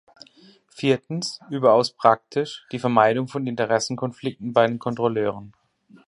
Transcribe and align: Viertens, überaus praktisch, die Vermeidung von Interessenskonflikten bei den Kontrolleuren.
Viertens, 0.71 1.39
überaus 1.51 1.91
praktisch, 1.91 2.65
die 2.71 2.79
Vermeidung 2.79 3.27
von 3.27 3.45
Interessenskonflikten 3.45 4.51
bei 4.51 4.65
den 4.65 4.79
Kontrolleuren. 4.79 5.53